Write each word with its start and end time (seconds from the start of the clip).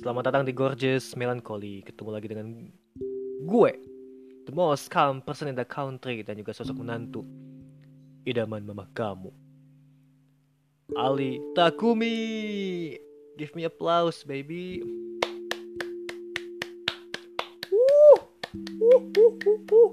Selamat 0.00 0.32
datang 0.32 0.48
di 0.48 0.56
Gorgeous 0.56 1.12
Melancholy. 1.12 1.84
Ketemu 1.84 2.08
lagi 2.08 2.24
dengan 2.24 2.72
gue, 3.44 3.72
the 4.48 4.52
most 4.56 4.88
calm 4.88 5.20
person 5.20 5.44
in 5.44 5.52
the 5.52 5.68
country 5.68 6.24
dan 6.24 6.40
juga 6.40 6.56
sosok 6.56 6.72
menantu 6.72 7.20
idaman 8.24 8.64
mama 8.64 8.88
kamu. 8.96 9.28
Ali 10.96 11.36
Takumi. 11.52 12.16
Give 13.36 13.52
me 13.52 13.68
applause, 13.68 14.24
baby. 14.24 14.80
Woo! 17.68 18.24
Woo, 18.80 19.04
woo, 19.04 19.36
woo, 19.36 19.58
woo. 19.68 19.88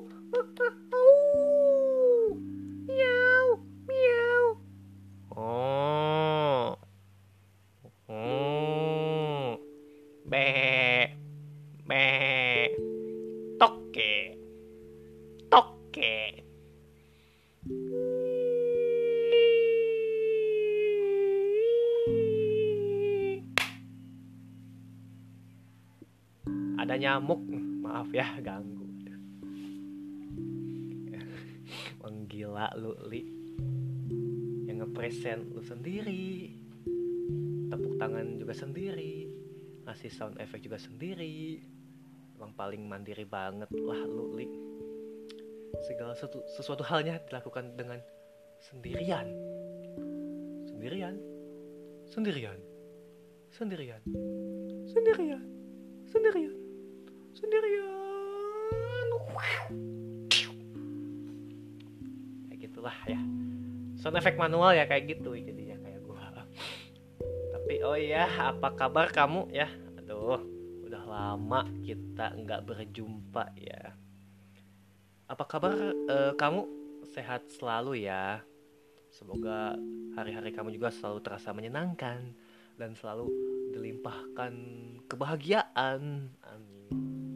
Ada 26.78 26.94
nyamuk, 26.94 27.42
maaf 27.82 28.10
ya 28.14 28.38
ganggu. 28.38 28.86
Menggila 32.08 32.72
lu, 32.80 32.96
Li. 33.12 33.22
Yang 34.70 34.78
ngepresent 34.86 35.44
lu 35.52 35.62
sendiri. 35.66 36.54
Tepuk 37.68 38.00
tangan 38.00 38.40
juga 38.40 38.54
sendiri. 38.56 39.28
Ngasih 39.84 40.12
sound 40.14 40.40
effect 40.40 40.64
juga 40.64 40.80
sendiri. 40.80 41.60
Emang 42.38 42.54
paling 42.56 42.86
mandiri 42.88 43.28
banget 43.28 43.68
lah 43.76 44.02
lu, 44.08 44.38
Li. 44.38 44.48
Segala 45.84 46.16
sesuatu, 46.16 46.46
sesuatu 46.56 46.84
halnya 46.88 47.20
dilakukan 47.28 47.76
dengan 47.76 48.00
sendirian. 48.62 49.28
Sendirian. 50.72 51.16
Sendirian. 52.08 52.60
Sendirian. 53.52 54.02
Sendirian. 54.88 55.44
Sendirian. 56.08 56.57
Sendirian. 57.38 59.08
Kayak 62.50 62.60
gitulah 62.66 62.98
ya. 63.06 63.22
Sound 64.02 64.18
effect 64.18 64.42
manual 64.42 64.74
ya 64.74 64.90
kayak 64.90 65.18
gitu 65.18 65.38
jadinya 65.38 65.78
kayak 65.86 66.02
gua. 66.02 66.34
Tapi 67.54 67.74
oh 67.86 67.94
iya, 67.94 68.26
apa 68.26 68.74
kabar 68.74 69.14
kamu 69.14 69.54
ya? 69.54 69.70
Aduh, 70.02 70.42
udah 70.82 71.04
lama 71.06 71.62
kita 71.86 72.34
nggak 72.42 72.66
berjumpa 72.66 73.54
ya. 73.54 73.94
Apa 75.30 75.44
kabar 75.46 75.78
eh, 75.94 76.34
kamu? 76.34 76.62
Sehat 77.14 77.46
selalu 77.54 78.02
ya. 78.10 78.42
Semoga 79.14 79.78
hari-hari 80.18 80.50
kamu 80.54 80.74
juga 80.74 80.90
selalu 80.90 81.22
terasa 81.22 81.54
menyenangkan 81.54 82.34
dan 82.78 82.94
selalu 82.98 83.30
dilimpahkan 83.74 84.54
kebahagiaan. 85.06 86.34
Amin. 86.46 87.27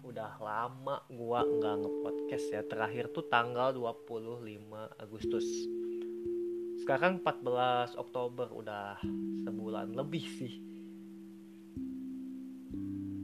Udah 0.00 0.40
lama 0.42 1.04
gua 1.12 1.46
nggak 1.46 1.76
nge-podcast 1.84 2.46
ya. 2.50 2.62
Terakhir 2.66 3.12
tuh 3.14 3.28
tanggal 3.30 3.70
25 3.76 4.98
Agustus. 4.98 5.46
Sekarang 6.80 7.20
14 7.20 7.94
Oktober 7.94 8.48
udah 8.50 8.98
sebulan 9.44 9.92
lebih 9.94 10.24
sih. 10.24 10.54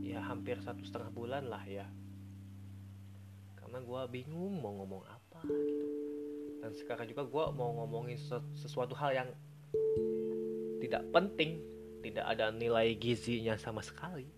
Ya, 0.05 0.23
hampir 0.23 0.61
satu 0.61 0.85
setengah 0.85 1.11
bulan 1.11 1.49
lah 1.49 1.65
ya. 1.65 1.89
Karena 3.57 3.83
gua 3.83 4.07
bingung 4.07 4.61
mau 4.61 4.77
ngomong 4.79 5.03
apa 5.09 5.41
gitu. 5.49 5.87
Dan 6.61 6.73
sekarang 6.77 7.09
juga 7.09 7.25
gua 7.27 7.51
mau 7.51 7.73
ngomongin 7.83 8.21
sesu- 8.21 8.53
sesuatu 8.55 8.95
hal 8.95 9.11
yang 9.17 9.29
tidak 10.79 11.03
penting, 11.11 11.65
tidak 12.05 12.25
ada 12.31 12.53
nilai 12.53 12.95
gizinya 12.95 13.57
sama 13.57 13.83
sekali. 13.83 14.29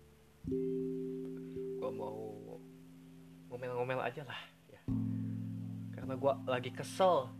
Gue 1.89 1.97
mau 1.97 2.21
ngomel-ngomel 3.49 3.97
aja 4.05 4.21
lah, 4.21 4.37
ya. 4.69 4.77
Karena 5.89 6.13
gue 6.13 6.33
lagi 6.45 6.69
kesel, 6.69 7.33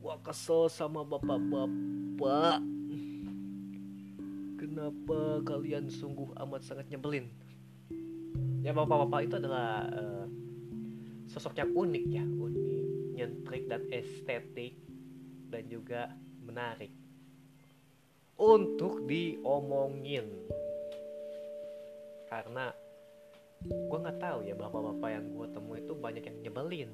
gue 0.00 0.14
kesel 0.24 0.72
sama 0.72 1.04
bapak-bapak. 1.04 2.64
Kenapa 4.56 5.44
kalian 5.44 5.92
sungguh 5.92 6.32
amat 6.32 6.64
sangat 6.64 6.88
nyebelin? 6.88 7.28
Ya 8.64 8.72
bapak-bapak 8.72 9.28
itu 9.28 9.36
adalah 9.36 9.84
eh, 9.92 10.26
sosok 11.28 11.52
yang 11.52 11.76
unik 11.76 12.04
ya, 12.08 12.24
unik, 12.24 12.88
nyentrik 13.20 13.68
dan 13.68 13.84
estetik 13.92 14.80
dan 15.52 15.68
juga 15.68 16.08
menarik 16.40 16.88
untuk 18.40 19.04
diomongin 19.04 20.24
karena 22.32 22.72
gue 23.64 23.98
nggak 23.98 24.20
tahu 24.20 24.44
ya 24.44 24.52
bapak-bapak 24.52 25.08
yang 25.08 25.24
gue 25.32 25.46
temui 25.56 25.80
itu 25.80 25.92
banyak 25.96 26.24
yang 26.24 26.36
nyebelin. 26.44 26.90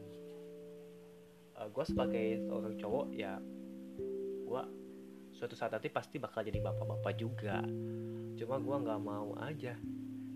Gue 1.61 1.85
sebagai 1.85 2.41
seorang 2.49 2.75
cowok 2.81 3.07
ya 3.13 3.37
gue 4.47 4.63
suatu 5.37 5.55
saat 5.55 5.71
nanti 5.77 5.93
pasti 5.93 6.17
bakal 6.17 6.43
jadi 6.47 6.63
bapak-bapak 6.63 7.13
juga. 7.21 7.61
Cuma 8.39 8.57
gue 8.57 8.77
nggak 8.87 9.01
mau 9.03 9.37
aja 9.39 9.77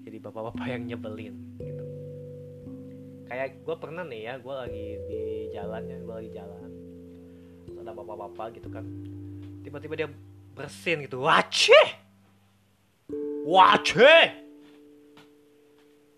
jadi 0.04 0.16
bapak-bapak 0.20 0.66
yang 0.68 0.84
nyebelin 0.84 1.34
gitu. 1.56 1.84
Kayak 3.24 3.64
gue 3.64 3.76
pernah 3.80 4.04
nih 4.04 4.28
ya 4.28 4.34
gue 4.36 4.54
lagi 4.54 4.86
di 5.08 5.22
jalan 5.54 5.82
ya 5.88 5.96
gue 5.96 6.14
lagi 6.14 6.30
jalan. 6.36 6.70
Terus 7.64 7.76
ada 7.80 7.92
bapak-bapak 7.96 8.60
gitu 8.60 8.68
kan. 8.68 8.84
Tiba-tiba 9.64 9.94
dia 9.96 10.08
bersin 10.54 11.08
gitu 11.08 11.24
waceh 11.24 11.88
waceh 13.48 14.44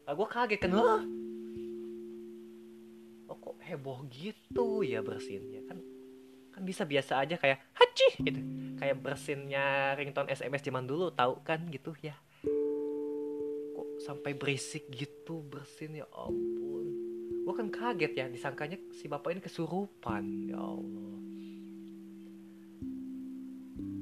ah, 0.07 0.15
gue 0.15 0.29
kaget 0.31 0.59
kan. 0.63 0.71
Oh 3.27 3.37
kok 3.37 3.59
heboh 3.63 4.07
gitu 4.11 4.87
ya 4.87 5.03
bersinnya? 5.03 5.63
Kan 5.67 5.83
kan 6.55 6.63
bisa 6.65 6.89
biasa 6.89 7.21
aja 7.21 7.37
kayak 7.37 7.59
haci 7.75 8.09
gitu. 8.23 8.41
Kayak 8.79 9.03
bersinnya 9.03 9.93
ringtone 9.99 10.31
SMS 10.33 10.63
zaman 10.63 10.87
dulu 10.87 11.11
tahu 11.13 11.43
kan 11.43 11.67
gitu 11.69 11.93
ya. 12.01 12.15
Kok 13.75 13.89
sampai 14.03 14.33
berisik 14.39 14.89
gitu 14.95 15.43
bersin 15.47 15.99
ya 15.99 16.07
ampun. 16.15 16.87
Gue 17.47 17.55
kan 17.55 17.71
kaget 17.71 18.13
ya 18.15 18.27
disangkanya 18.31 18.79
si 18.95 19.07
bapak 19.07 19.37
ini 19.37 19.43
kesurupan 19.43 20.51
ya 20.51 20.59
Allah. 20.59 21.15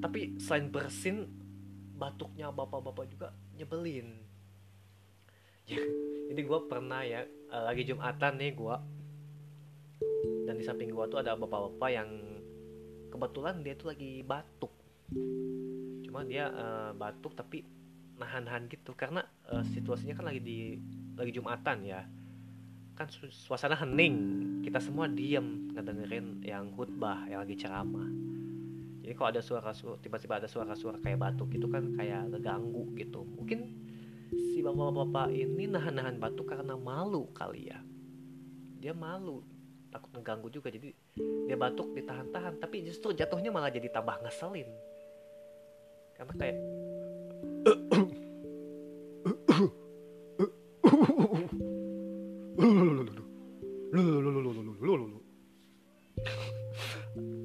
Tapi 0.05 0.37
selain 0.37 0.69
bersin 0.69 1.25
batuknya 1.97 2.53
bapak-bapak 2.53 3.09
juga 3.09 3.29
nyebelin 3.57 4.24
ya, 5.65 5.81
jadi 6.31 6.41
gue 6.45 6.61
pernah 6.69 7.01
ya 7.05 7.25
eh, 7.29 7.63
lagi 7.65 7.83
jumatan 7.89 8.37
nih 8.41 8.53
gue 8.53 8.77
dan 10.45 10.55
di 10.61 10.65
samping 10.65 10.93
gue 10.93 11.05
tuh 11.09 11.21
ada 11.25 11.37
bapak-bapak 11.37 11.91
yang 11.91 12.11
kebetulan 13.15 13.63
dia 13.63 13.79
tuh 13.79 13.95
lagi 13.95 14.27
batuk. 14.27 14.75
Cuma 16.03 16.27
dia 16.27 16.51
eh, 16.51 16.91
batuk 16.99 17.39
tapi 17.39 17.63
nahan-nahan 18.19 18.67
gitu 18.67 18.93
karena 18.99 19.23
eh, 19.55 19.65
situasinya 19.71 20.19
kan 20.19 20.27
lagi 20.29 20.41
di 20.43 20.59
lagi 21.15 21.31
jumatan 21.31 21.87
ya. 21.87 22.03
Kan 22.95 23.07
su- 23.11 23.31
suasana 23.31 23.79
hening 23.79 24.17
kita 24.67 24.83
semua 24.83 25.07
diem 25.07 25.71
ngedengerin 25.73 26.43
yang 26.43 26.75
khutbah 26.75 27.25
yang 27.31 27.47
lagi 27.47 27.55
ceramah. 27.55 28.07
Jadi 29.05 29.13
kalau 29.15 29.29
ada 29.31 29.43
suara-suara 29.45 30.01
tiba-tiba 30.01 30.41
ada 30.41 30.49
suara-suara 30.49 30.97
kayak 30.99 31.21
batuk 31.21 31.53
gitu 31.55 31.71
kan 31.71 31.95
kayak 31.95 32.35
ngeganggu 32.35 32.89
gitu. 32.99 33.23
Mungkin 33.23 33.64
bapak-bapak 34.65 35.29
ini 35.37 35.69
nahan-nahan 35.69 36.17
batuk 36.17 36.49
karena 36.49 36.73
malu 36.73 37.29
kali 37.37 37.69
ya. 37.69 37.85
Dia 38.81 38.97
malu 38.97 39.45
takut 39.93 40.09
ngeganggu 40.17 40.49
juga. 40.49 40.73
Jadi 40.73 40.97
dia 41.45 41.57
batuk 41.61 41.93
ditahan-tahan. 41.93 42.57
Tapi 42.57 42.89
justru 42.89 43.13
jatuhnya 43.13 43.53
malah 43.53 43.69
jadi 43.69 43.93
tambah 43.93 44.25
ngeselin. 44.25 44.69
Karena 46.17 46.33
kayak 46.33 46.57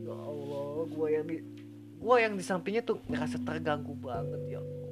ya 0.08 0.16
Allah 0.16 0.86
gue 0.88 1.08
yang 1.12 1.26
di 1.28 1.38
gue 2.00 2.16
yang 2.16 2.34
di 2.40 2.44
sampingnya 2.44 2.82
tuh 2.82 3.04
ngerasa 3.12 3.44
terganggu 3.44 3.92
banget 4.00 4.42
ya 4.48 4.60
Allah. 4.64 4.80
Gua 4.80 4.89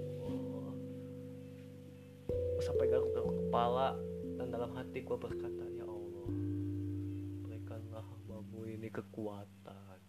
sampai 2.68 2.92
garuk-garuk 2.92 3.48
kepala 3.48 3.96
dan 4.36 4.52
dalam 4.52 4.76
hati 4.76 5.00
gue 5.00 5.16
berkata 5.16 5.64
ya 5.72 5.88
Allah 5.88 6.28
berikanlah 7.48 8.04
hambamu 8.04 8.68
ini 8.68 8.92
kekuatan. 8.92 10.00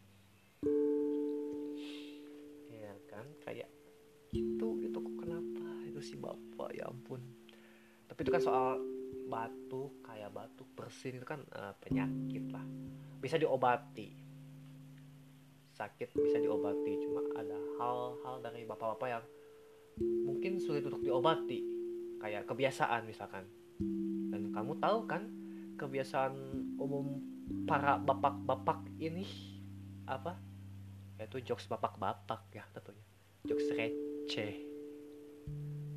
Ya 2.74 2.98
kan? 3.06 3.30
Kayak 3.46 3.70
itu 4.34 4.68
itu 4.82 4.98
kok 4.98 5.16
kenapa? 5.22 5.70
Itu 5.86 6.02
si 6.02 6.18
bapak 6.18 6.74
ya 6.74 6.90
ampun. 6.90 7.22
Tapi 8.10 8.26
itu 8.26 8.30
kan 8.34 8.42
soal 8.42 8.82
batuk 9.30 9.94
kayak 10.02 10.34
batuk 10.34 10.66
bersin 10.74 11.14
itu 11.14 11.26
kan 11.30 11.38
uh, 11.54 11.70
penyakit 11.78 12.42
lah. 12.50 12.66
Bisa 13.22 13.38
diobati. 13.38 14.18
Sakit 15.78 16.10
bisa 16.10 16.42
diobati 16.42 17.06
cuma 17.06 17.22
ada 17.38 17.54
hal-hal 17.78 18.42
dari 18.42 18.66
bapak-bapak 18.66 19.08
yang 19.14 19.24
mungkin 20.26 20.58
sulit 20.58 20.82
untuk 20.82 21.06
diobati 21.06 21.77
kayak 22.18 22.46
kebiasaan 22.46 23.06
misalkan. 23.06 23.46
Dan 24.28 24.50
kamu 24.50 24.78
tahu 24.82 25.06
kan 25.06 25.30
kebiasaan 25.78 26.34
umum 26.76 27.22
para 27.64 27.96
bapak-bapak 27.96 28.90
ini 28.98 29.24
apa? 30.04 30.36
Yaitu 31.16 31.42
jokes 31.42 31.70
bapak-bapak 31.70 32.50
ya 32.52 32.66
tentunya. 32.74 33.06
Jokes 33.46 33.70
receh. 33.70 34.54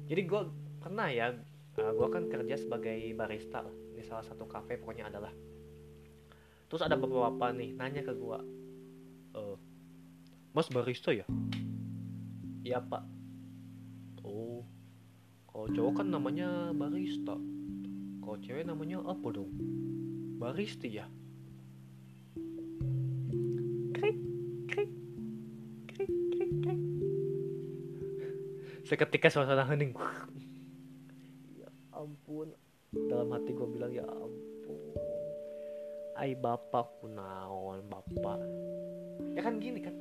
Jadi 0.07 0.21
gue 0.25 0.41
pernah 0.81 1.09
ya 1.09 1.33
eh, 1.77 1.91
gue 1.91 2.07
kan 2.09 2.29
kerja 2.29 2.55
sebagai 2.57 2.97
barista 3.17 3.65
di 3.93 4.01
salah 4.05 4.23
satu 4.23 4.45
kafe 4.45 4.77
pokoknya 4.77 5.09
adalah. 5.09 5.33
Terus 6.69 6.81
ada 6.85 6.95
bapak-bapak 6.95 7.49
nih 7.57 7.69
nanya 7.75 8.01
ke 8.05 8.13
gue 8.15 8.39
uh, 9.35 9.57
mas 10.53 10.67
barista 10.71 11.11
ya? 11.11 11.25
Iya 12.61 12.79
pak. 12.83 13.03
Oh 14.21 14.63
kalau 15.61 15.77
cowok 15.77 15.93
kan 16.01 16.07
namanya 16.09 16.73
barista. 16.73 17.37
Kalau 18.17 18.37
cewek 18.41 18.65
namanya 18.65 18.97
apa 19.05 19.29
dong? 19.29 19.53
Baristi 20.41 20.97
ya? 20.97 21.05
Krik 23.93 24.17
krik 24.65 24.91
krik 25.85 26.13
krik 26.33 26.53
krik. 26.65 26.81
Seketika 28.89 29.29
suasana 29.29 29.61
hening. 29.69 29.93
Ampun. 31.93 32.57
Dalam 32.97 33.29
hati 33.29 33.53
gue 33.53 33.67
bilang 33.69 33.93
ya 33.93 34.09
ampun. 34.09 34.81
Ay 36.17 36.33
bapak 36.41 37.05
kunaon 37.05 37.85
bapak. 37.85 38.41
Ya 39.37 39.45
kan 39.45 39.61
gini 39.61 39.77
kan 39.77 39.93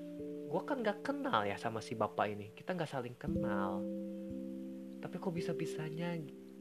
gue 0.48 0.62
kan 0.64 0.80
gak 0.80 1.04
kenal 1.04 1.44
ya 1.44 1.60
sama 1.60 1.84
si 1.84 1.92
bapak 1.92 2.32
ini. 2.32 2.48
Kita 2.56 2.72
gak 2.72 2.88
saling 2.88 3.12
kenal 3.20 3.84
tapi 5.00 5.16
kok 5.16 5.32
bisa 5.32 5.56
bisanya 5.56 6.12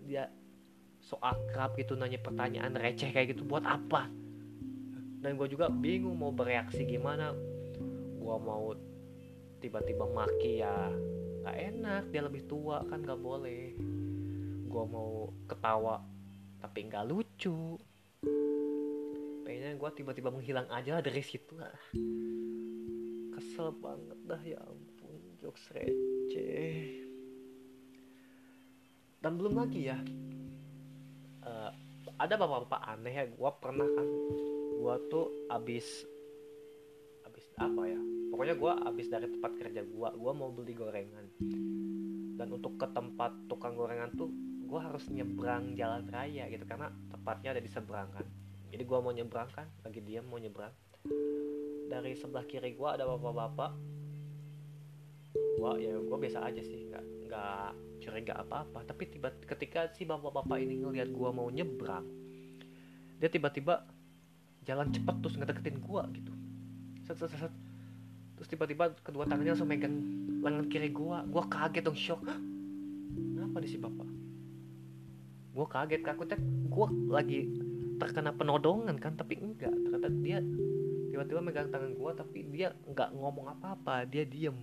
dia 0.07 0.31
so 1.00 1.19
akrab 1.19 1.75
gitu 1.80 1.95
nanya 1.95 2.19
pertanyaan 2.19 2.75
receh 2.75 3.12
kayak 3.12 3.36
gitu 3.36 3.44
buat 3.44 3.63
apa? 3.63 4.07
Dan 5.19 5.36
gue 5.36 5.47
juga 5.51 5.68
bingung 5.68 6.15
mau 6.15 6.31
bereaksi 6.31 6.88
gimana. 6.88 7.36
Gue 8.19 8.38
mau 8.39 8.71
tiba-tiba 9.59 10.07
maki 10.07 10.63
ya 10.63 10.91
gak 11.44 11.56
enak 11.56 12.03
dia 12.12 12.24
lebih 12.24 12.47
tua 12.47 12.83
kan 12.88 13.03
gak 13.03 13.19
boleh. 13.19 13.75
Gue 14.68 14.83
mau 14.88 15.31
ketawa 15.47 16.00
tapi 16.59 16.88
nggak 16.88 17.07
lucu. 17.07 17.75
Pengennya 19.44 19.75
gue 19.75 19.89
tiba-tiba 19.95 20.31
menghilang 20.31 20.68
aja 20.71 21.00
dari 21.03 21.24
situ 21.24 21.56
lah. 21.56 21.75
Kesel 23.36 23.71
banget 23.80 24.19
dah 24.27 24.41
ya 24.44 24.59
ampun 24.63 25.19
jokes 25.39 25.71
receh 25.71 27.08
dan 29.19 29.36
belum 29.36 29.60
lagi 29.60 29.92
ya 29.92 30.00
uh, 31.44 31.71
ada 32.19 32.36
bapak-bapak 32.36 32.81
aneh 32.88 33.13
ya 33.16 33.25
gue 33.27 33.51
pernah 33.60 33.88
kan 33.88 34.07
gue 34.80 34.95
tuh 35.12 35.27
abis 35.51 36.07
abis 37.27 37.45
apa 37.60 37.83
ya 37.88 38.00
pokoknya 38.39 38.56
gue 38.56 38.71
abis 38.88 39.07
dari 39.12 39.27
tempat 39.27 39.51
kerja 39.60 39.81
gue 39.83 40.10
gue 40.16 40.31
mau 40.31 40.48
beli 40.48 40.71
gorengan. 40.71 41.27
Dan 42.39 42.56
untuk 42.56 42.80
ke 42.80 42.88
tempat 42.95 43.36
tukang 43.51 43.75
gorengan 43.75 44.16
tuh 44.16 44.31
gue 44.63 44.80
harus 44.80 45.12
nyebrang 45.12 45.75
jalan 45.75 46.07
raya 46.07 46.48
gitu 46.48 46.63
karena 46.63 46.88
tepatnya 47.12 47.57
ada 47.57 47.60
di 47.60 47.68
seberang 47.68 48.07
kan. 48.15 48.24
Jadi 48.72 48.83
gue 48.88 49.00
mau 49.04 49.12
nyebrang 49.12 49.51
kan 49.51 49.68
lagi 49.83 50.00
diam 50.00 50.24
mau 50.31 50.39
nyebrang. 50.39 50.72
Dari 51.92 52.15
sebelah 52.15 52.48
kiri 52.48 52.80
gue 52.80 52.88
ada 52.88 53.04
bapak-bapak. 53.04 53.72
Gue 55.60 55.72
ya 55.83 56.00
gue 56.00 56.18
biasa 56.24 56.39
aja 56.48 56.63
sih 56.63 56.88
nggak 56.88 57.19
nggak 57.29 57.69
curiga 58.01 58.41
apa-apa. 58.41 58.81
Tapi 58.89 59.05
tiba 59.05 59.29
ketika 59.45 59.85
si 59.93 60.09
bapak-bapak 60.09 60.57
ini 60.57 60.81
ngelihat 60.81 61.13
gue 61.13 61.29
mau 61.29 61.47
nyebrang 61.53 62.19
dia 63.19 63.27
tiba-tiba 63.27 63.83
jalan 64.63 64.87
cepat 64.95 65.15
terus 65.19 65.35
ngedeketin 65.35 65.77
gue 65.83 66.01
gitu. 66.15 66.33
Set, 67.03 67.19
set, 67.19 67.31
set. 67.35 67.53
terus 68.39 68.47
tiba-tiba 68.47 68.95
kedua 69.03 69.27
tangannya 69.27 69.51
langsung 69.51 69.67
megang 69.67 69.99
lengan 70.39 70.71
kiri 70.71 70.95
gue 70.95 71.17
gue 71.27 71.43
kaget 71.51 71.83
dong 71.83 71.99
shock. 71.99 72.23
Kenapa 73.13 73.59
di 73.59 73.67
si 73.67 73.75
bapak? 73.75 74.07
Gue 75.51 75.65
kaget 75.67 76.01
takutnya 76.07 76.39
gue 76.71 76.87
lagi 77.11 77.39
terkena 77.99 78.31
penodongan 78.31 78.95
kan 78.95 79.19
tapi 79.19 79.35
enggak. 79.35 79.75
Ternyata 79.75 80.07
dia 80.23 80.39
tiba-tiba 81.11 81.43
megang 81.43 81.67
tangan 81.67 81.91
gue 81.91 82.11
tapi 82.15 82.47
dia 82.47 82.71
nggak 82.87 83.11
ngomong 83.19 83.51
apa-apa. 83.59 84.07
Dia 84.07 84.23
diem 84.23 84.55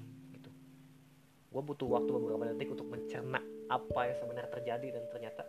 gue 1.56 1.62
butuh 1.64 1.88
waktu 1.88 2.10
beberapa 2.12 2.52
detik 2.52 2.68
untuk 2.68 2.84
mencerna 2.92 3.40
apa 3.72 4.00
yang 4.12 4.16
sebenarnya 4.20 4.52
terjadi 4.52 5.00
dan 5.00 5.04
ternyata 5.08 5.42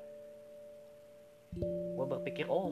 gue 1.59 2.06
berpikir 2.07 2.48
oh 2.48 2.71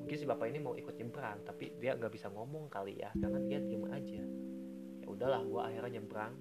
mungkin 0.00 0.16
si 0.16 0.24
bapak 0.24 0.48
ini 0.48 0.56
mau 0.56 0.72
ikut 0.72 0.96
nyebrang 0.96 1.44
tapi 1.44 1.76
dia 1.76 1.92
nggak 1.92 2.08
bisa 2.08 2.32
ngomong 2.32 2.72
kali 2.72 2.96
ya 2.96 3.12
karena 3.12 3.36
dia 3.44 3.60
diem 3.60 3.84
aja. 3.92 4.22
Ya 5.04 5.06
udahlah 5.12 5.44
gue 5.44 5.60
akhirnya 5.60 6.00
nyebrang. 6.00 6.32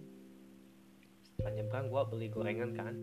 Setelah 1.35 1.51
nyebrang 1.59 1.85
gue 1.91 2.01
beli 2.07 2.27
gorengan 2.31 2.71
kan. 2.71 2.95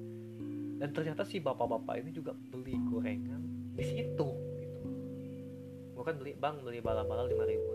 Dan 0.80 0.88
ternyata 0.96 1.28
si 1.28 1.44
bapak-bapak 1.44 2.00
ini 2.00 2.08
juga 2.16 2.32
beli 2.32 2.80
gorengan 2.88 3.76
di 3.76 3.84
situ 3.84 4.28
gitu. 4.56 4.80
Gue 5.92 6.04
kan 6.08 6.16
beli 6.16 6.32
bang 6.32 6.64
beli 6.64 6.80
bala-bala 6.80 7.28
lima 7.28 7.44
ribu. 7.44 7.68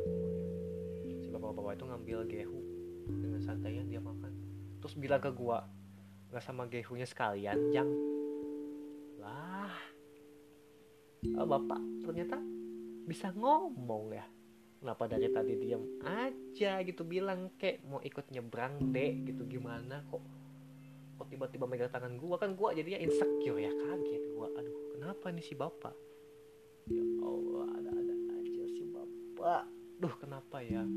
Si 1.22 1.30
bapak-bapak 1.30 1.78
itu 1.78 1.86
ngambil 1.86 2.20
gehu 2.26 2.60
dengan 3.06 3.42
santainya 3.46 3.86
dia 3.86 4.02
makan 4.02 4.29
terus 4.80 4.96
bilang 4.96 5.20
ke 5.20 5.32
gue 5.32 5.60
nggak 6.30 6.44
sama 6.46 6.70
gehunya 6.70 7.08
sekalian 7.10 7.58
jang. 7.74 7.90
Lah. 9.20 9.74
Oh, 11.36 11.48
bapak 11.50 11.82
ternyata 12.06 12.40
bisa 13.04 13.34
ngomong 13.36 14.16
ya? 14.16 14.26
Kenapa 14.80 15.12
dari 15.12 15.28
tadi 15.28 15.60
diam 15.60 15.84
aja 16.08 16.80
gitu 16.88 17.04
bilang 17.04 17.52
kek 17.60 17.84
mau 17.84 18.00
ikut 18.00 18.32
nyebrang 18.32 18.96
dek 18.96 19.28
gitu 19.28 19.44
gimana 19.50 20.00
kok? 20.08 20.24
Kok 21.20 21.28
tiba-tiba 21.28 21.68
megang 21.68 21.92
tangan 21.92 22.16
gua? 22.16 22.40
Kan 22.40 22.56
gua 22.56 22.72
jadinya 22.72 23.04
insecure 23.04 23.60
ya 23.60 23.74
kaget 23.76 24.24
gua. 24.32 24.48
Aduh 24.56 24.96
kenapa 24.96 25.36
nih 25.36 25.44
si 25.44 25.52
bapak? 25.58 25.92
Ya 26.88 27.04
Allah 27.20 27.68
ada-ada 27.76 28.16
aja 28.40 28.64
si 28.72 28.84
bapak. 28.88 29.68
Duh 30.00 30.16
kenapa 30.16 30.64
ya 30.64 30.88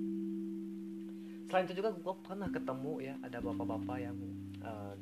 selain 1.53 1.69
itu 1.69 1.85
juga 1.85 1.93
gua 2.01 2.17
pernah 2.17 2.49
ketemu 2.49 2.93
ya 3.05 3.15
ada 3.21 3.45
bapak-bapak 3.45 3.99
yang 4.01 4.17
uh, 4.65 4.97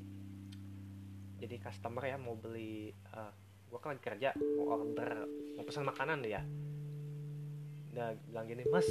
jadi 1.38 1.62
customer 1.62 2.02
ya 2.10 2.18
mau 2.18 2.34
beli 2.34 2.90
uh, 3.14 3.30
gua 3.70 3.78
kan 3.78 3.94
lagi 3.94 4.02
kerja 4.02 4.34
mau 4.58 4.74
order 4.74 5.30
mau 5.54 5.62
pesan 5.62 5.86
makanan 5.86 6.26
ya 6.26 6.42
udah 7.94 8.18
bilang 8.26 8.50
gini 8.50 8.66
mas 8.66 8.90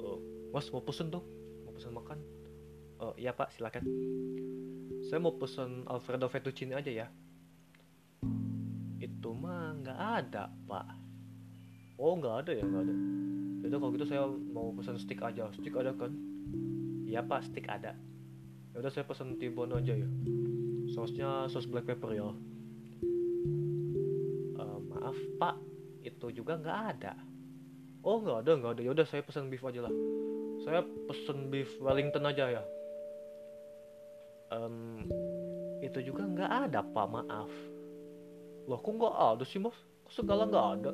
oh, 0.00 0.16
mas 0.48 0.64
mau 0.72 0.80
pesen 0.80 1.12
tuh 1.12 1.20
mau 1.68 1.76
pesan 1.76 1.92
makan. 1.92 2.18
Oh 2.96 3.12
iya 3.20 3.36
pak 3.36 3.52
silakan. 3.52 3.84
Saya 5.04 5.20
mau 5.20 5.36
pesan 5.36 5.84
Alfredo 5.84 6.32
fettuccine 6.32 6.72
aja 6.72 6.88
ya. 6.88 7.06
Itu 8.96 9.36
mah 9.36 9.76
nggak 9.84 10.00
ada 10.24 10.48
pak. 10.64 10.88
Oh 12.00 12.16
nggak 12.16 12.48
ada 12.48 12.52
ya 12.56 12.64
nggak 12.64 12.82
ada. 12.88 12.94
Jadi 13.60 13.74
kalau 13.76 13.92
gitu 13.92 14.06
saya 14.08 14.24
mau 14.28 14.72
pesan 14.72 14.96
stick 14.96 15.20
aja. 15.20 15.52
Stick 15.52 15.76
ada 15.76 15.92
kan 15.92 16.16
iya 17.06 17.22
pak 17.22 17.46
stick 17.46 17.70
ada. 17.70 17.94
Ya 18.74 18.82
udah 18.82 18.92
saya 18.92 19.06
pesan 19.06 19.38
tibon 19.38 19.72
aja 19.72 19.94
ya. 19.94 20.08
Sausnya 20.92 21.46
saus 21.48 21.70
black 21.70 21.86
pepper 21.86 22.12
ya. 22.12 22.28
Uh, 24.58 24.78
maaf 24.90 25.16
pak 25.38 25.54
itu 26.02 26.34
juga 26.34 26.58
nggak 26.58 26.78
ada. 26.98 27.14
Oh 28.02 28.18
nggak 28.20 28.44
ada 28.44 28.52
nggak 28.58 28.72
ada. 28.76 28.82
Ya 28.82 28.90
udah 28.92 29.06
saya 29.06 29.22
pesan 29.22 29.48
beef 29.48 29.62
aja 29.62 29.86
lah. 29.86 29.94
Saya 30.66 30.82
pesen 31.06 31.48
beef 31.48 31.70
Wellington 31.78 32.26
aja 32.26 32.60
ya. 32.60 32.62
Um, 34.50 35.06
itu 35.82 36.02
juga 36.02 36.26
nggak 36.26 36.50
ada 36.68 36.82
pak 36.82 37.06
maaf. 37.06 37.50
Loh 38.66 38.82
kok 38.82 38.92
nggak 38.92 39.14
ada 39.14 39.44
sih 39.46 39.62
mas? 39.62 39.78
Kok 40.04 40.12
segala 40.12 40.50
nggak 40.50 40.66
ada? 40.78 40.92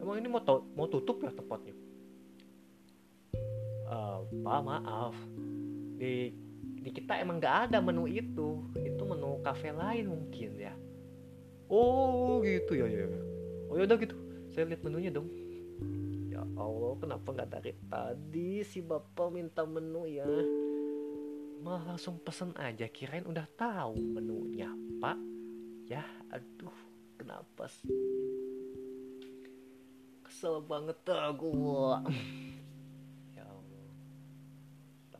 Emang 0.00 0.16
ini 0.18 0.26
mau 0.26 0.42
mau 0.74 0.88
tutup 0.90 1.22
ya 1.22 1.30
tempatnya 1.30 1.76
uh, 3.92 4.18
pak 4.40 4.60
maaf. 4.64 5.14
Di 6.00 6.32
di 6.82 6.90
kita 6.90 7.20
emang 7.20 7.38
nggak 7.38 7.70
ada 7.70 7.78
menu 7.84 8.08
itu. 8.08 8.64
Itu 8.80 9.02
menu 9.04 9.38
kafe 9.44 9.70
lain 9.70 10.08
mungkin 10.08 10.50
ya. 10.56 10.74
Oh 11.68 12.40
gitu. 12.40 12.72
Ya 12.74 12.88
ya, 12.88 13.04
ya. 13.06 13.20
oh 13.68 13.74
ya 13.76 13.84
udah 13.84 13.98
gitu. 14.00 14.16
Saya 14.52 14.68
lihat 14.68 14.82
menunya 14.84 15.12
dong. 15.12 15.28
Ya 16.32 16.40
Allah 16.56 16.92
kenapa 16.96 17.28
nggak 17.32 17.50
dari 17.52 17.72
tadi 17.88 18.64
si 18.64 18.80
bapak 18.80 19.28
minta 19.28 19.62
menu 19.68 20.08
ya? 20.08 20.26
Malah 21.62 21.94
langsung 21.94 22.18
pesen 22.24 22.56
aja. 22.58 22.88
Kirain 22.88 23.28
udah 23.28 23.46
tahu 23.54 23.94
menunya 23.96 24.72
pak. 24.98 25.20
Ya 25.86 26.02
aduh 26.32 26.74
kenapa 27.20 27.68
sih? 27.68 27.92
Kesel 30.24 30.64
banget 30.64 30.96
Allah 31.12 32.02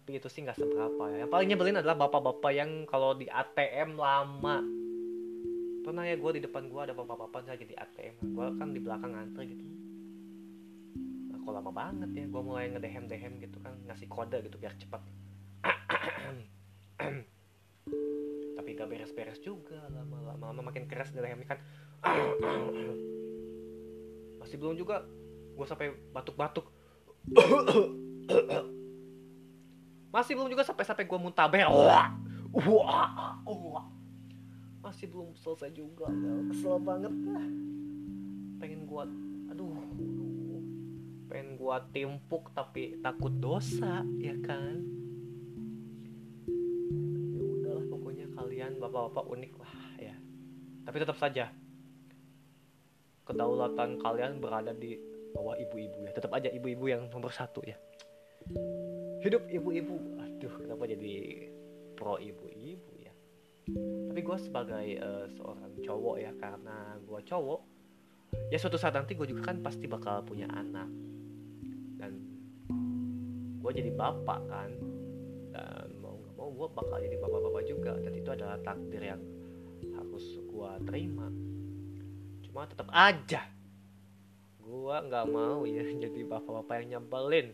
tapi 0.02 0.18
itu 0.18 0.26
sih 0.26 0.42
nggak 0.42 0.58
seberapa 0.58 1.14
ya. 1.14 1.22
Yang 1.22 1.30
paling 1.30 1.48
nyebelin 1.54 1.78
adalah 1.78 1.94
bapak-bapak 1.94 2.50
yang 2.50 2.82
kalau 2.90 3.14
di 3.14 3.30
ATM 3.30 3.94
lama. 3.94 4.58
Pernah 5.86 6.10
ya 6.10 6.18
gue 6.18 6.42
di 6.42 6.42
depan 6.42 6.66
gue 6.66 6.80
ada 6.82 6.90
bapak-bapak 6.90 7.46
lagi 7.46 7.70
di 7.70 7.78
ATM 7.78 8.34
gue 8.34 8.46
kan 8.58 8.74
di 8.74 8.82
belakang 8.82 9.14
antri 9.14 9.54
gitu. 9.54 9.62
Nah, 11.30 11.38
kok 11.38 11.54
lama 11.54 11.70
banget 11.70 12.10
ya 12.18 12.26
gue 12.26 12.42
mulai 12.42 12.74
ngedehem 12.74 13.06
dehem 13.06 13.38
gitu 13.38 13.62
kan 13.62 13.78
ngasih 13.86 14.10
kode 14.10 14.42
gitu 14.42 14.58
biar 14.58 14.74
cepat 14.74 15.06
tapi 18.58 18.68
gak 18.74 18.90
beres-beres 18.90 19.38
juga 19.38 19.86
lama-lama 19.86 20.50
lama 20.50 20.66
makin 20.66 20.90
keras 20.90 21.14
ngedehemnya 21.14 21.46
kan. 21.46 21.62
Masih 24.42 24.58
belum 24.58 24.74
juga 24.74 25.06
gue 25.54 25.66
sampai 25.70 25.94
batuk-batuk 26.10 26.66
masih 30.12 30.36
belum 30.36 30.52
juga 30.52 30.62
sampai 30.62 30.84
sampai 30.84 31.08
gue 31.08 31.18
muntah 31.18 31.48
wah. 31.48 32.12
Wah. 32.52 33.40
Wah. 33.48 33.86
Masih 34.84 35.08
belum 35.08 35.32
selesai 35.40 35.72
juga. 35.72 36.04
Ya 36.12 36.32
kesel 36.52 36.76
banget 36.84 37.14
lah 37.32 37.46
pengen 38.62 38.86
gua 38.86 39.08
aduh, 39.50 39.74
aduh. 39.74 40.62
Pengen 41.26 41.56
gua 41.58 41.82
timpuk 41.90 42.52
tapi 42.52 43.00
takut 43.00 43.32
dosa 43.40 44.04
ya 44.20 44.36
kan? 44.44 44.84
Ya 47.32 47.42
udahlah 47.42 47.84
pokoknya 47.88 48.30
kalian 48.36 48.78
bapak-bapak 48.78 49.24
unik 49.32 49.52
lah 49.58 49.74
ya. 49.98 50.14
Tapi 50.86 50.96
tetap 51.00 51.16
saja 51.16 51.50
kedaulatan 53.24 53.96
kalian 53.96 54.38
berada 54.44 54.76
di 54.76 55.00
bawah 55.32 55.56
ibu-ibu 55.56 56.04
ya. 56.04 56.12
Tetap 56.12 56.36
aja 56.36 56.52
ibu-ibu 56.52 56.84
yang 56.86 57.08
nomor 57.08 57.32
satu 57.32 57.64
ya 57.64 57.80
hidup 59.22 59.42
ibu-ibu. 59.48 59.96
Aduh 60.18 60.54
kenapa 60.60 60.84
jadi 60.90 61.48
pro 61.96 62.18
ibu-ibu 62.18 62.92
tapi 64.12 64.20
gue 64.20 64.38
sebagai 64.42 64.86
uh, 64.98 65.26
seorang 65.38 65.72
cowok 65.80 66.16
ya 66.18 66.32
karena 66.36 66.98
gue 66.98 67.20
cowok 67.22 67.60
ya 68.50 68.58
suatu 68.58 68.74
saat 68.76 68.92
nanti 68.98 69.14
gue 69.14 69.24
juga 69.24 69.52
kan 69.52 69.62
pasti 69.62 69.86
bakal 69.86 70.20
punya 70.26 70.50
anak. 70.50 70.88
Dan 71.96 72.12
gue 73.62 73.70
jadi 73.72 73.88
bapak 73.94 74.40
kan. 74.50 74.70
Dan 75.52 75.88
mau 76.02 76.16
nggak 76.18 76.34
mau 76.34 76.48
gue 76.52 76.68
bakal 76.74 76.96
jadi 77.00 77.16
bapak-bapak 77.22 77.62
juga. 77.64 77.92
Dan 78.02 78.12
itu 78.18 78.28
adalah 78.32 78.58
takdir 78.60 79.00
yang 79.00 79.22
harus 79.96 80.24
gue 80.42 80.70
terima. 80.88 81.28
Cuma 82.44 82.68
tetap 82.68 82.88
aja 82.92 83.48
gue 84.62 84.96
nggak 85.08 85.26
mau 85.28 85.68
ya 85.68 85.84
jadi 86.08 86.20
bapak-bapak 86.24 86.74
yang 86.80 86.88
nyebelin 86.96 87.52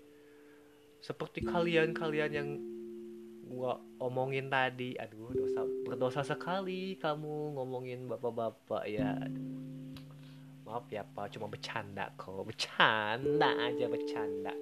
seperti 0.99 1.47
kalian-kalian 1.47 2.33
yang 2.35 2.49
gua 3.49 3.81
omongin 3.97 4.53
tadi 4.53 4.93
aduh 5.01 5.33
dosa 5.33 5.65
berdosa 5.89 6.21
sekali 6.21 7.01
kamu 7.01 7.57
ngomongin 7.57 8.05
bapak-bapak 8.05 8.85
ya 8.85 9.17
maaf 10.69 10.85
ya 10.93 11.01
pak 11.01 11.33
cuma 11.33 11.49
bercanda 11.49 12.13
kok 12.21 12.45
bercanda 12.45 13.51
aja 13.57 13.89
bercanda. 13.89 14.53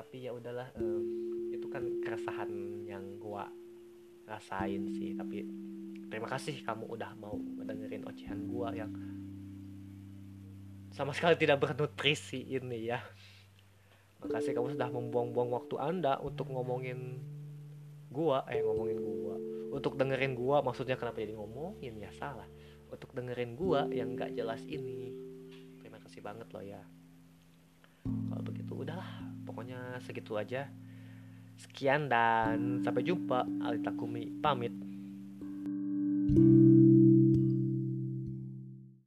Tapi 0.00 0.16
ya 0.24 0.32
udahlah 0.32 0.72
um, 0.80 1.52
itu 1.52 1.68
kan 1.68 1.84
keresahan 2.00 2.48
yang 2.88 3.04
gua 3.20 3.44
rasain 4.24 4.88
sih 4.96 5.12
tapi 5.12 5.44
terima 6.08 6.30
kasih 6.30 6.56
kamu 6.64 6.88
udah 6.88 7.12
mau 7.20 7.36
dengerin 7.60 8.08
ocehan 8.08 8.48
gua 8.48 8.72
yang 8.72 8.88
sama 10.90 11.12
sekali 11.12 11.36
tidak 11.36 11.60
bernutrisi 11.60 12.48
ini 12.48 12.90
ya 12.90 12.98
Makasih 14.20 14.52
kamu 14.52 14.76
sudah 14.76 14.88
membuang-buang 14.92 15.50
waktu 15.56 15.74
Anda 15.80 16.20
untuk 16.20 16.52
ngomongin 16.52 17.20
gua, 18.12 18.44
eh 18.52 18.60
ngomongin 18.60 18.98
gua. 19.00 19.36
Untuk 19.72 19.96
dengerin 19.96 20.36
gua, 20.36 20.60
maksudnya 20.60 21.00
kenapa 21.00 21.24
jadi 21.24 21.32
ngomongin 21.32 21.96
ya 21.96 22.12
salah. 22.12 22.46
Untuk 22.90 23.16
dengerin 23.16 23.56
gua 23.56 23.88
yang 23.88 24.18
gak 24.18 24.36
jelas 24.36 24.60
ini. 24.68 25.14
Terima 25.80 25.96
kasih 26.04 26.20
banget 26.20 26.52
loh 26.52 26.64
ya. 26.64 26.82
Kalau 28.04 28.42
begitu 28.44 28.72
udahlah, 28.76 29.24
pokoknya 29.48 30.02
segitu 30.04 30.36
aja. 30.36 30.68
Sekian 31.56 32.08
dan 32.08 32.84
sampai 32.84 33.04
jumpa. 33.04 33.46
Alita 33.64 33.92
Kumi 33.92 34.28
pamit. 34.40 34.72
thank 36.30 36.38
you 36.38 36.79